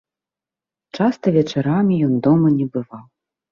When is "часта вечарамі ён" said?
0.97-2.13